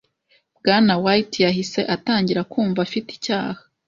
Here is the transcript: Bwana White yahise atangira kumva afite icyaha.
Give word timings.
Bwana 0.59 0.93
White 1.03 1.37
yahise 1.45 1.79
atangira 1.95 2.41
kumva 2.51 2.79
afite 2.87 3.09
icyaha. 3.17 3.59